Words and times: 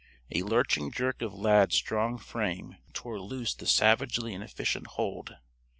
A 0.31 0.41
lurching 0.41 0.91
jerk 0.91 1.21
of 1.21 1.31
Lad's 1.31 1.75
strong 1.75 2.17
frame 2.17 2.75
tore 2.91 3.19
loose 3.21 3.53
the 3.53 3.67
savagely 3.67 4.33
inefficient 4.33 4.87
hold. 4.97 5.35